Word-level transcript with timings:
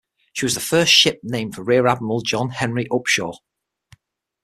She 0.33 0.47
was 0.47 0.55
the 0.55 0.59
first 0.61 0.91
ship 0.91 1.19
named 1.21 1.53
for 1.53 1.61
Rear 1.61 1.85
Admiral 1.85 2.21
John 2.21 2.49
Henry 2.49 2.85
Upshur. 2.85 3.37